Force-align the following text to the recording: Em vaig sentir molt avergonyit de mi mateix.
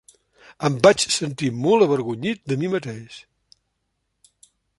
Em 0.69 0.77
vaig 0.87 1.03
sentir 1.15 1.49
molt 1.67 1.87
avergonyit 1.87 2.41
de 2.53 2.59
mi 2.63 2.73
mateix. 2.77 3.19